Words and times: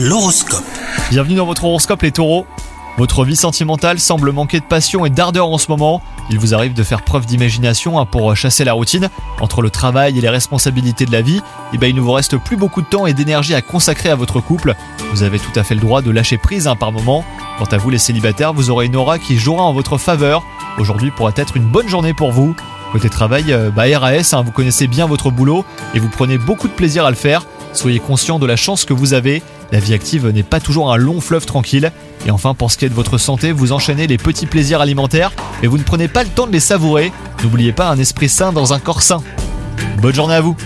L'horoscope. 0.00 0.62
Bienvenue 1.10 1.34
dans 1.34 1.44
votre 1.44 1.64
horoscope 1.64 2.02
les 2.02 2.12
taureaux. 2.12 2.46
Votre 2.98 3.24
vie 3.24 3.34
sentimentale 3.34 3.98
semble 3.98 4.30
manquer 4.30 4.60
de 4.60 4.64
passion 4.64 5.04
et 5.04 5.10
d'ardeur 5.10 5.48
en 5.48 5.58
ce 5.58 5.68
moment. 5.68 6.00
Il 6.30 6.38
vous 6.38 6.54
arrive 6.54 6.72
de 6.72 6.84
faire 6.84 7.02
preuve 7.02 7.26
d'imagination 7.26 7.98
hein, 7.98 8.06
pour 8.06 8.36
chasser 8.36 8.62
la 8.62 8.74
routine. 8.74 9.10
Entre 9.40 9.60
le 9.60 9.70
travail 9.70 10.16
et 10.16 10.20
les 10.20 10.28
responsabilités 10.28 11.04
de 11.04 11.10
la 11.10 11.20
vie, 11.20 11.40
eh 11.72 11.78
ben, 11.78 11.88
il 11.88 11.96
ne 11.96 12.00
vous 12.00 12.12
reste 12.12 12.36
plus 12.36 12.56
beaucoup 12.56 12.80
de 12.80 12.86
temps 12.86 13.06
et 13.06 13.12
d'énergie 13.12 13.56
à 13.56 13.60
consacrer 13.60 14.08
à 14.08 14.14
votre 14.14 14.38
couple. 14.38 14.76
Vous 15.10 15.24
avez 15.24 15.40
tout 15.40 15.50
à 15.56 15.64
fait 15.64 15.74
le 15.74 15.80
droit 15.80 16.00
de 16.00 16.12
lâcher 16.12 16.38
prise 16.38 16.68
hein, 16.68 16.76
par 16.76 16.92
moment. 16.92 17.24
Quant 17.58 17.64
à 17.64 17.76
vous 17.76 17.90
les 17.90 17.98
célibataires, 17.98 18.52
vous 18.52 18.70
aurez 18.70 18.86
une 18.86 18.94
aura 18.94 19.18
qui 19.18 19.36
jouera 19.36 19.64
en 19.64 19.72
votre 19.72 19.98
faveur. 19.98 20.44
Aujourd'hui 20.78 21.10
pourrait 21.10 21.34
être 21.34 21.56
une 21.56 21.66
bonne 21.66 21.88
journée 21.88 22.14
pour 22.14 22.30
vous. 22.30 22.54
Côté 22.92 23.10
travail, 23.10 23.52
euh, 23.52 23.70
bah 23.70 23.82
RAS, 23.98 24.32
hein, 24.32 24.42
vous 24.42 24.52
connaissez 24.52 24.86
bien 24.86 25.06
votre 25.06 25.32
boulot 25.32 25.64
et 25.92 25.98
vous 25.98 26.08
prenez 26.08 26.38
beaucoup 26.38 26.68
de 26.68 26.72
plaisir 26.72 27.04
à 27.04 27.10
le 27.10 27.16
faire. 27.16 27.42
Soyez 27.72 28.00
conscient 28.00 28.38
de 28.38 28.46
la 28.46 28.56
chance 28.56 28.84
que 28.84 28.92
vous 28.92 29.12
avez. 29.12 29.42
La 29.72 29.80
vie 29.80 29.94
active 29.94 30.26
n'est 30.28 30.42
pas 30.42 30.60
toujours 30.60 30.92
un 30.92 30.96
long 30.96 31.20
fleuve 31.20 31.46
tranquille. 31.46 31.92
Et 32.26 32.30
enfin, 32.30 32.54
pour 32.54 32.70
ce 32.72 32.78
qui 32.78 32.84
est 32.84 32.88
de 32.88 32.94
votre 32.94 33.18
santé, 33.18 33.52
vous 33.52 33.72
enchaînez 33.72 34.06
les 34.06 34.18
petits 34.18 34.46
plaisirs 34.46 34.80
alimentaires, 34.80 35.32
mais 35.62 35.68
vous 35.68 35.78
ne 35.78 35.82
prenez 35.82 36.08
pas 36.08 36.24
le 36.24 36.28
temps 36.28 36.46
de 36.46 36.52
les 36.52 36.60
savourer. 36.60 37.12
N'oubliez 37.42 37.72
pas 37.72 37.88
un 37.88 37.98
esprit 37.98 38.28
sain 38.28 38.52
dans 38.52 38.72
un 38.72 38.78
corps 38.78 39.02
sain. 39.02 39.22
Bonne 40.00 40.14
journée 40.14 40.34
à 40.34 40.40
vous 40.40 40.56